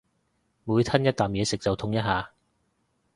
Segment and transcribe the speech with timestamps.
[0.63, 2.31] 每吞一啖嘢食就痛一下